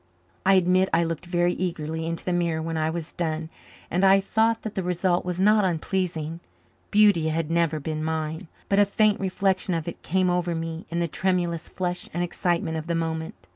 [0.47, 3.49] I admit I looked very eagerly into the mirror when I was done,
[3.91, 6.39] and I thought that the result was not unpleasing.
[6.89, 10.97] Beauty had never been mine, but a faint reflection of it came over me in
[10.97, 13.35] the tremulous flush and excitement of the moment.